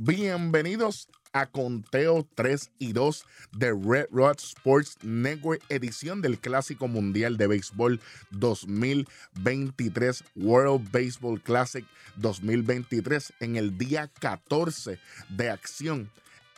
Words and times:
Bienvenidos 0.00 1.08
a 1.32 1.46
Conteo 1.46 2.24
3 2.36 2.70
y 2.78 2.92
2 2.92 3.24
de 3.56 3.72
Red 3.72 4.06
Rod 4.12 4.36
Sports 4.38 4.96
Network, 5.02 5.60
edición 5.70 6.22
del 6.22 6.38
Clásico 6.38 6.86
Mundial 6.86 7.36
de 7.36 7.48
Béisbol 7.48 8.00
2023, 8.30 10.22
World 10.36 10.88
Baseball 10.92 11.42
Classic 11.42 11.84
2023, 12.14 13.32
en 13.40 13.56
el 13.56 13.76
día 13.76 14.08
14 14.20 15.00
de 15.30 15.50
acción. 15.50 16.08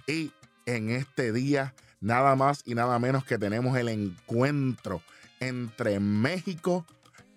Y 0.06 0.32
en 0.66 0.90
este 0.90 1.32
día, 1.32 1.74
nada 2.02 2.36
más 2.36 2.62
y 2.66 2.74
nada 2.74 2.98
menos 2.98 3.24
que 3.24 3.38
tenemos 3.38 3.74
el 3.78 3.88
encuentro 3.88 5.00
entre 5.40 5.98
México 5.98 6.84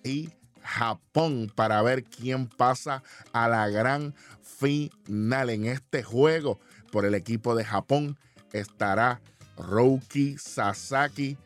y 0.03 0.31
Japón 0.63 1.51
para 1.53 1.81
ver 1.81 2.03
quién 2.03 2.47
pasa 2.47 3.03
a 3.31 3.47
la 3.47 3.69
gran 3.69 4.15
final 4.41 5.49
en 5.49 5.65
este 5.65 6.03
juego 6.03 6.59
por 6.91 7.05
el 7.05 7.15
equipo 7.15 7.55
de 7.55 7.65
Japón 7.65 8.17
estará 8.53 9.19
Roki 9.57 10.37
Sasaki 10.37 11.37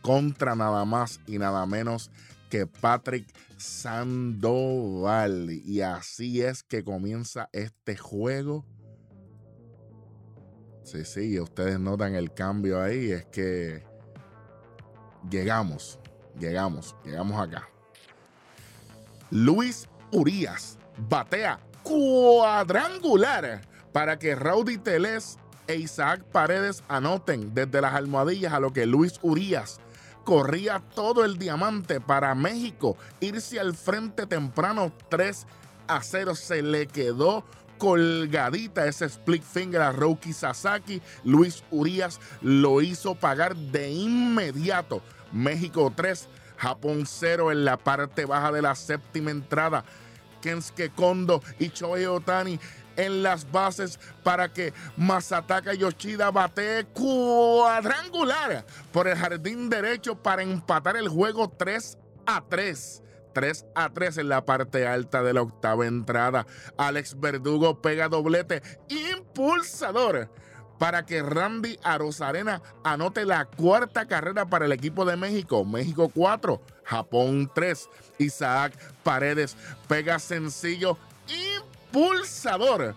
contra 0.00 0.54
nada 0.54 0.84
más 0.84 1.20
y 1.26 1.38
nada 1.38 1.66
menos 1.66 2.10
que 2.48 2.66
Patrick 2.66 3.26
Sandoval. 3.56 5.50
Y 5.50 5.80
así 5.80 6.42
es 6.42 6.62
que 6.62 6.84
comienza 6.84 7.48
este 7.52 7.96
juego. 7.96 8.64
Sí, 10.84 11.04
sí, 11.04 11.40
ustedes 11.40 11.78
notan 11.80 12.14
el 12.14 12.32
cambio 12.34 12.80
ahí. 12.80 13.12
Es 13.12 13.24
que 13.26 13.84
llegamos, 15.30 15.98
llegamos, 16.38 16.96
llegamos 17.04 17.40
acá. 17.40 17.68
Luis 19.32 19.88
Urias 20.10 20.78
batea 21.08 21.58
cuadrangular 21.82 23.62
para 23.90 24.18
que 24.18 24.34
Rowdy 24.34 24.76
Teles 24.76 25.38
e 25.66 25.76
Isaac 25.76 26.22
Paredes 26.24 26.84
anoten 26.86 27.54
desde 27.54 27.80
las 27.80 27.94
almohadillas 27.94 28.52
a 28.52 28.60
lo 28.60 28.74
que 28.74 28.84
Luis 28.84 29.18
Urias 29.22 29.80
corría 30.24 30.80
todo 30.94 31.24
el 31.24 31.38
diamante 31.38 31.98
para 31.98 32.34
México 32.34 32.98
irse 33.20 33.58
al 33.58 33.74
frente 33.74 34.26
temprano 34.26 34.92
3 35.08 35.46
a 35.88 36.02
0 36.02 36.34
se 36.34 36.60
le 36.60 36.86
quedó 36.86 37.42
colgadita 37.78 38.86
ese 38.86 39.06
split 39.06 39.42
finger 39.42 39.80
a 39.80 39.92
Roki 39.92 40.32
Sasaki. 40.32 41.02
Luis 41.24 41.64
Urias 41.70 42.20
lo 42.42 42.80
hizo 42.80 43.16
pagar 43.16 43.56
de 43.56 43.90
inmediato. 43.90 45.02
México 45.32 45.92
3 45.96 46.28
Japón 46.62 47.06
0 47.06 47.50
en 47.50 47.64
la 47.64 47.76
parte 47.76 48.24
baja 48.24 48.52
de 48.52 48.62
la 48.62 48.76
séptima 48.76 49.32
entrada. 49.32 49.84
Kensuke 50.40 50.90
Kondo 50.90 51.42
y 51.58 51.70
Shohei 51.70 52.06
Otani 52.06 52.60
en 52.96 53.24
las 53.24 53.50
bases 53.50 53.98
para 54.22 54.52
que 54.52 54.72
Masataka 54.96 55.74
Yoshida 55.74 56.30
bate 56.30 56.86
cuadrangular 56.92 58.64
por 58.92 59.08
el 59.08 59.16
jardín 59.16 59.70
derecho 59.70 60.14
para 60.14 60.42
empatar 60.42 60.96
el 60.96 61.08
juego 61.08 61.48
3 61.50 61.98
a 62.26 62.44
3. 62.48 63.02
3 63.32 63.66
a 63.74 63.90
3 63.90 64.18
en 64.18 64.28
la 64.28 64.44
parte 64.44 64.86
alta 64.86 65.24
de 65.24 65.32
la 65.32 65.42
octava 65.42 65.86
entrada. 65.86 66.46
Alex 66.76 67.18
Verdugo 67.18 67.82
pega 67.82 68.08
doblete 68.08 68.62
impulsador 68.88 70.30
para 70.82 71.06
que 71.06 71.22
Randy 71.22 71.78
Arozarena 71.84 72.60
anote 72.82 73.24
la 73.24 73.44
cuarta 73.44 74.08
carrera 74.08 74.46
para 74.46 74.64
el 74.66 74.72
equipo 74.72 75.04
de 75.04 75.16
México. 75.16 75.64
México 75.64 76.10
4, 76.12 76.60
Japón 76.82 77.48
3. 77.54 77.88
Isaac 78.18 78.76
Paredes 79.04 79.56
pega 79.86 80.18
sencillo 80.18 80.98
impulsador 81.86 82.96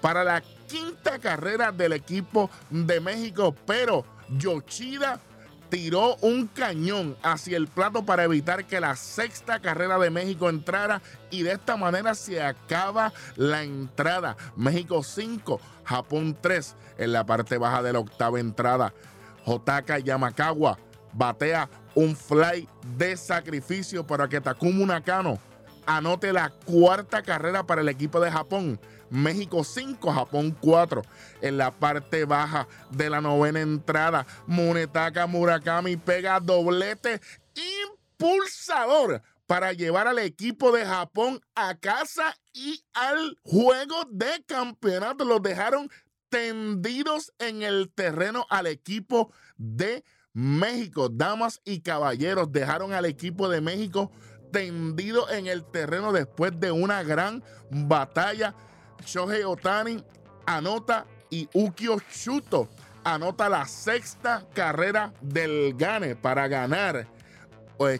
para 0.00 0.24
la 0.24 0.40
quinta 0.40 1.18
carrera 1.18 1.70
del 1.70 1.92
equipo 1.92 2.48
de 2.70 2.98
México, 2.98 3.54
pero 3.66 4.06
Yoshida 4.30 5.20
tiró 5.68 6.16
un 6.16 6.46
cañón 6.46 7.16
hacia 7.22 7.56
el 7.56 7.68
plato 7.68 8.04
para 8.04 8.24
evitar 8.24 8.64
que 8.66 8.80
la 8.80 8.96
sexta 8.96 9.60
carrera 9.60 9.98
de 9.98 10.10
México 10.10 10.48
entrara 10.48 11.02
y 11.30 11.42
de 11.42 11.52
esta 11.52 11.76
manera 11.76 12.14
se 12.14 12.42
acaba 12.42 13.12
la 13.36 13.62
entrada. 13.62 14.36
México 14.56 15.02
5, 15.02 15.60
Japón 15.84 16.36
3 16.40 16.74
en 16.98 17.12
la 17.12 17.24
parte 17.24 17.58
baja 17.58 17.82
de 17.82 17.92
la 17.92 17.98
octava 18.00 18.40
entrada. 18.40 18.92
Jotaka 19.44 19.98
Yamakawa 19.98 20.78
batea 21.12 21.68
un 21.94 22.14
fly 22.14 22.68
de 22.96 23.16
sacrificio 23.16 24.06
para 24.06 24.28
que 24.28 24.40
Takuma 24.40 24.86
Nakano 24.86 25.38
anote 25.86 26.32
la 26.32 26.50
cuarta 26.50 27.22
carrera 27.22 27.64
para 27.64 27.80
el 27.80 27.88
equipo 27.88 28.20
de 28.20 28.30
Japón. 28.30 28.78
México 29.10 29.64
5, 29.64 30.12
Japón 30.12 30.56
4. 30.60 31.02
En 31.40 31.58
la 31.58 31.70
parte 31.70 32.24
baja 32.24 32.68
de 32.90 33.10
la 33.10 33.20
novena 33.20 33.60
entrada, 33.60 34.26
Munetaka 34.46 35.26
Murakami 35.26 35.96
pega 35.96 36.40
doblete 36.40 37.20
impulsador 37.54 39.22
para 39.46 39.72
llevar 39.72 40.06
al 40.06 40.18
equipo 40.18 40.72
de 40.72 40.84
Japón 40.84 41.40
a 41.54 41.74
casa 41.74 42.36
y 42.52 42.82
al 42.92 43.38
juego 43.42 44.04
de 44.10 44.44
campeonato. 44.46 45.24
Los 45.24 45.42
dejaron 45.42 45.88
tendidos 46.28 47.32
en 47.38 47.62
el 47.62 47.90
terreno 47.90 48.46
al 48.50 48.66
equipo 48.66 49.32
de 49.56 50.04
México. 50.34 51.08
Damas 51.08 51.60
y 51.64 51.80
caballeros, 51.80 52.52
dejaron 52.52 52.92
al 52.92 53.06
equipo 53.06 53.48
de 53.48 53.60
México 53.60 54.12
tendido 54.52 55.28
en 55.30 55.46
el 55.46 55.64
terreno 55.64 56.12
después 56.12 56.58
de 56.58 56.70
una 56.70 57.02
gran 57.02 57.42
batalla. 57.70 58.54
Shohei 59.04 59.44
Otani 59.44 60.02
anota 60.46 61.06
y 61.30 61.48
Ukio 61.52 61.98
Shuto 62.10 62.68
anota 63.04 63.48
la 63.48 63.66
sexta 63.66 64.44
carrera 64.54 65.12
del 65.20 65.74
Gane 65.74 66.16
para 66.16 66.48
ganar. 66.48 67.06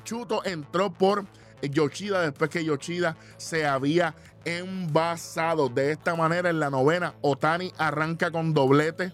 Chuto 0.04 0.44
entró 0.44 0.92
por 0.92 1.24
Yoshida 1.62 2.22
después 2.22 2.50
que 2.50 2.64
Yoshida 2.64 3.16
se 3.36 3.66
había 3.66 4.14
envasado. 4.44 5.68
De 5.68 5.92
esta 5.92 6.14
manera 6.14 6.50
en 6.50 6.60
la 6.60 6.70
novena, 6.70 7.14
Otani 7.20 7.72
arranca 7.78 8.30
con 8.30 8.54
doblete. 8.54 9.12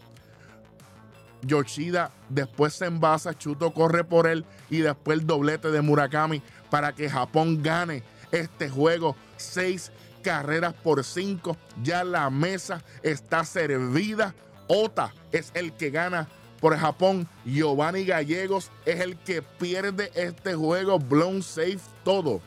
Yoshida 1.42 2.10
después 2.30 2.72
se 2.72 2.86
envasa, 2.86 3.36
Chuto 3.36 3.74
corre 3.74 4.04
por 4.04 4.26
él 4.26 4.46
y 4.70 4.78
después 4.78 5.18
el 5.18 5.26
doblete 5.26 5.70
de 5.70 5.82
Murakami 5.82 6.42
para 6.70 6.94
que 6.94 7.10
Japón 7.10 7.62
gane 7.62 8.02
este 8.32 8.70
juego. 8.70 9.14
Seis 9.36 9.92
carreras 10.24 10.74
por 10.74 11.04
cinco. 11.04 11.56
Ya 11.82 12.02
la 12.02 12.30
mesa 12.30 12.82
está 13.02 13.44
servida. 13.44 14.34
Ota 14.66 15.14
es 15.30 15.52
el 15.54 15.72
que 15.74 15.90
gana 15.90 16.26
por 16.60 16.76
Japón. 16.76 17.28
Giovanni 17.44 18.04
Gallegos 18.04 18.70
es 18.86 19.00
el 19.00 19.16
que 19.18 19.42
pierde 19.42 20.10
este 20.14 20.54
juego. 20.54 20.98
Blown 20.98 21.42
safe 21.42 21.78
todo. 22.02 22.40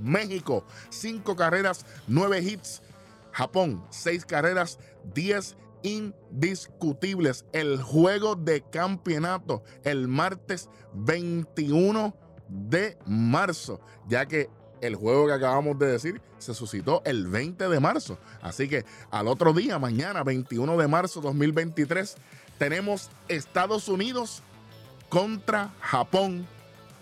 México, 0.00 0.64
cinco 0.90 1.34
carreras, 1.34 1.84
nueve 2.06 2.40
hits. 2.40 2.82
Japón, 3.32 3.84
seis 3.90 4.24
carreras, 4.24 4.78
diez 5.14 5.56
indiscutibles. 5.82 7.44
El 7.52 7.82
juego 7.82 8.36
de 8.36 8.62
campeonato 8.62 9.62
el 9.84 10.08
martes 10.08 10.68
21 10.92 12.14
de 12.48 12.98
marzo, 13.06 13.80
ya 14.08 14.26
que 14.26 14.50
el 14.80 14.96
juego 14.96 15.26
que 15.26 15.32
acabamos 15.32 15.78
de 15.78 15.86
decir 15.86 16.20
se 16.38 16.54
suscitó 16.54 17.02
el 17.04 17.26
20 17.26 17.68
de 17.68 17.80
marzo. 17.80 18.18
Así 18.42 18.68
que 18.68 18.84
al 19.10 19.28
otro 19.28 19.52
día, 19.52 19.78
mañana 19.78 20.22
21 20.22 20.76
de 20.76 20.88
marzo 20.88 21.20
2023, 21.20 22.16
tenemos 22.58 23.10
Estados 23.28 23.88
Unidos 23.88 24.42
contra 25.08 25.72
Japón 25.80 26.46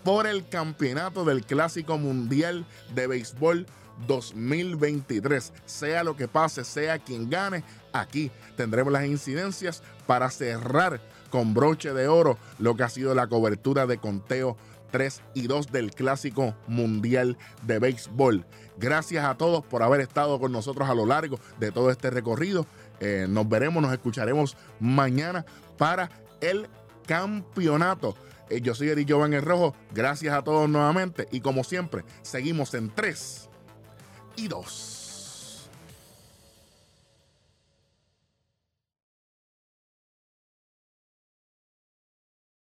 por 0.03 0.27
el 0.27 0.47
campeonato 0.47 1.25
del 1.25 1.45
Clásico 1.45 1.97
Mundial 1.97 2.65
de 2.95 3.07
Béisbol 3.07 3.65
2023. 4.07 5.53
Sea 5.65 6.03
lo 6.03 6.15
que 6.15 6.27
pase, 6.27 6.63
sea 6.63 6.99
quien 6.99 7.29
gane, 7.29 7.63
aquí 7.93 8.31
tendremos 8.55 8.93
las 8.93 9.05
incidencias 9.05 9.83
para 10.05 10.29
cerrar 10.29 11.01
con 11.29 11.53
broche 11.53 11.93
de 11.93 12.07
oro 12.07 12.37
lo 12.59 12.75
que 12.75 12.83
ha 12.83 12.89
sido 12.89 13.13
la 13.13 13.27
cobertura 13.27 13.85
de 13.85 13.97
conteo 13.97 14.55
3 14.91 15.21
y 15.33 15.47
2 15.47 15.71
del 15.71 15.91
Clásico 15.91 16.55
Mundial 16.67 17.37
de 17.63 17.79
Béisbol. 17.79 18.45
Gracias 18.77 19.25
a 19.25 19.35
todos 19.37 19.65
por 19.65 19.83
haber 19.83 20.01
estado 20.01 20.39
con 20.39 20.51
nosotros 20.51 20.89
a 20.89 20.95
lo 20.95 21.05
largo 21.05 21.39
de 21.59 21.71
todo 21.71 21.91
este 21.91 22.09
recorrido. 22.09 22.65
Eh, 22.99 23.27
nos 23.29 23.47
veremos, 23.47 23.81
nos 23.81 23.93
escucharemos 23.93 24.57
mañana 24.79 25.45
para 25.77 26.09
el 26.41 26.67
campeonato. 27.05 28.15
Eh, 28.49 28.61
yo 28.61 28.75
soy 28.75 28.89
Eric 28.89 29.09
Jovan 29.09 29.33
el 29.33 29.41
Rojo. 29.41 29.75
Gracias 29.93 30.33
a 30.33 30.43
todos 30.43 30.69
nuevamente. 30.69 31.27
Y 31.31 31.41
como 31.41 31.63
siempre, 31.63 32.03
seguimos 32.21 32.73
en 32.73 32.89
3 32.93 33.49
y 34.35 34.47
2. 34.47 34.96